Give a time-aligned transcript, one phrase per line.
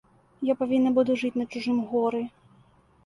[0.49, 2.23] Я павінна буду жыць на чужым горы.